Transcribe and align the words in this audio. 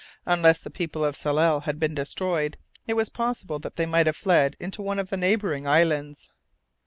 Unless 0.25 0.61
the 0.61 0.71
people 0.71 1.05
of 1.05 1.15
Tsalal 1.15 1.59
had 1.65 1.79
been 1.79 1.93
destroyed, 1.93 2.57
it 2.87 2.95
was 2.95 3.07
possible 3.07 3.59
that 3.59 3.75
they 3.75 3.85
might 3.85 4.07
have 4.07 4.15
fled 4.17 4.55
into 4.59 4.81
one 4.81 4.97
of 4.97 5.11
the 5.11 5.15
neighbouring 5.17 5.67
islands. 5.67 6.27